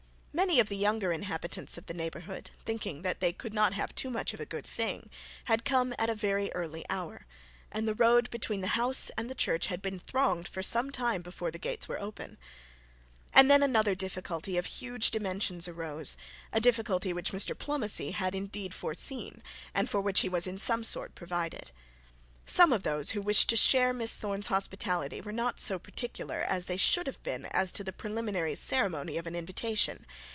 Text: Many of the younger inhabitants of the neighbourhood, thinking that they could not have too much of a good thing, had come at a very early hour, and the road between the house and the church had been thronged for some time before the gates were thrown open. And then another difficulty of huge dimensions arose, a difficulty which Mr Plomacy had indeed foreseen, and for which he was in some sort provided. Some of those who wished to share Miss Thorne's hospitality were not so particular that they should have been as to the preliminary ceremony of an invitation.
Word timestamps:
Many 0.33 0.61
of 0.61 0.69
the 0.69 0.77
younger 0.77 1.11
inhabitants 1.11 1.77
of 1.77 1.85
the 1.85 1.93
neighbourhood, 1.93 2.51
thinking 2.65 3.01
that 3.01 3.19
they 3.19 3.33
could 3.33 3.53
not 3.53 3.73
have 3.73 3.93
too 3.93 4.09
much 4.09 4.33
of 4.33 4.39
a 4.39 4.45
good 4.45 4.65
thing, 4.65 5.09
had 5.45 5.65
come 5.65 5.93
at 5.99 6.09
a 6.09 6.15
very 6.15 6.51
early 6.53 6.85
hour, 6.89 7.27
and 7.69 7.85
the 7.85 7.93
road 7.93 8.29
between 8.29 8.61
the 8.61 8.67
house 8.69 9.11
and 9.17 9.29
the 9.29 9.35
church 9.35 9.67
had 9.67 9.81
been 9.81 9.99
thronged 9.99 10.47
for 10.47 10.63
some 10.63 10.89
time 10.89 11.21
before 11.21 11.51
the 11.51 11.59
gates 11.59 11.87
were 11.87 11.97
thrown 11.97 12.07
open. 12.07 12.37
And 13.33 13.51
then 13.51 13.61
another 13.61 13.93
difficulty 13.93 14.57
of 14.57 14.65
huge 14.65 15.11
dimensions 15.11 15.67
arose, 15.67 16.15
a 16.53 16.61
difficulty 16.61 17.11
which 17.11 17.31
Mr 17.33 17.53
Plomacy 17.55 18.11
had 18.13 18.33
indeed 18.33 18.73
foreseen, 18.73 19.43
and 19.75 19.89
for 19.89 19.99
which 20.01 20.21
he 20.21 20.29
was 20.29 20.47
in 20.47 20.57
some 20.57 20.83
sort 20.83 21.13
provided. 21.13 21.71
Some 22.47 22.73
of 22.73 22.81
those 22.81 23.11
who 23.11 23.21
wished 23.21 23.47
to 23.49 23.55
share 23.55 23.93
Miss 23.93 24.17
Thorne's 24.17 24.47
hospitality 24.47 25.21
were 25.21 25.31
not 25.31 25.59
so 25.59 25.77
particular 25.77 26.39
that 26.49 26.65
they 26.65 26.75
should 26.75 27.05
have 27.05 27.21
been 27.21 27.45
as 27.45 27.71
to 27.73 27.83
the 27.83 27.93
preliminary 27.93 28.55
ceremony 28.55 29.17
of 29.17 29.27
an 29.27 29.35
invitation. 29.35 30.05